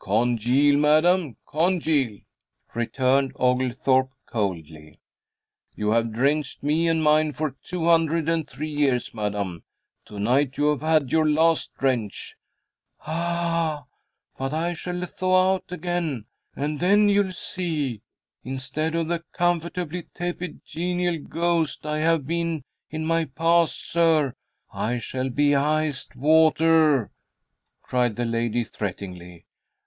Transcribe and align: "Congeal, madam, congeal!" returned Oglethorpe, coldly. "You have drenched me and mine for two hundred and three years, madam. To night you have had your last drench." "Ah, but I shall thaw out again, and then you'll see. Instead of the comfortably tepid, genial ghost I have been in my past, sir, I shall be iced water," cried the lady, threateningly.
"Congeal, 0.00 0.78
madam, 0.78 1.36
congeal!" 1.46 2.18
returned 2.74 3.32
Oglethorpe, 3.36 4.10
coldly. 4.26 4.94
"You 5.74 5.90
have 5.90 6.12
drenched 6.12 6.62
me 6.62 6.88
and 6.88 7.02
mine 7.02 7.32
for 7.34 7.56
two 7.64 7.84
hundred 7.86 8.26
and 8.26 8.46
three 8.48 8.70
years, 8.70 9.12
madam. 9.12 9.64
To 10.06 10.18
night 10.18 10.56
you 10.56 10.66
have 10.66 10.80
had 10.80 11.12
your 11.12 11.28
last 11.28 11.72
drench." 11.78 12.36
"Ah, 13.06 13.84
but 14.38 14.52
I 14.54 14.72
shall 14.72 15.04
thaw 15.04 15.54
out 15.54 15.70
again, 15.70 16.24
and 16.56 16.80
then 16.80 17.08
you'll 17.10 17.32
see. 17.32 18.00
Instead 18.44 18.94
of 18.94 19.08
the 19.08 19.24
comfortably 19.34 20.04
tepid, 20.14 20.62
genial 20.66 21.18
ghost 21.18 21.84
I 21.84 21.98
have 21.98 22.26
been 22.26 22.62
in 22.90 23.04
my 23.06 23.24
past, 23.24 23.90
sir, 23.90 24.34
I 24.72 24.98
shall 24.98 25.28
be 25.28 25.54
iced 25.54 26.16
water," 26.16 27.10
cried 27.82 28.16
the 28.16 28.26
lady, 28.26 28.64
threateningly. 28.64 29.44